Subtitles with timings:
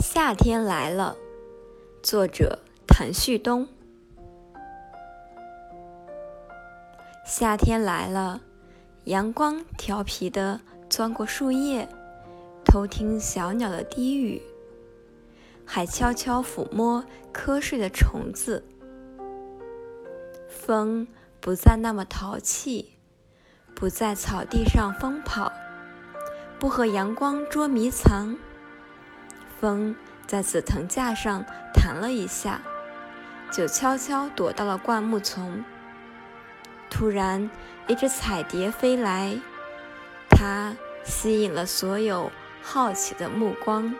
[0.00, 1.14] 夏天来了，
[2.02, 3.68] 作者谭旭东。
[7.26, 8.40] 夏天来了，
[9.04, 10.58] 阳光调皮地
[10.88, 11.86] 钻过树叶，
[12.64, 14.40] 偷听小鸟的低语，
[15.66, 18.64] 还悄悄抚摸瞌睡的虫子。
[20.48, 21.06] 风
[21.40, 22.94] 不再那么淘气，
[23.74, 25.52] 不在草地上疯跑，
[26.58, 28.38] 不和阳光捉迷藏。
[29.60, 29.94] 风
[30.26, 32.62] 在紫藤架上弹了一下，
[33.52, 35.62] 就悄悄躲到了灌木丛。
[36.88, 37.50] 突然，
[37.86, 39.38] 一只彩蝶飞来，
[40.30, 42.32] 它吸引了所有
[42.62, 43.94] 好奇的目光。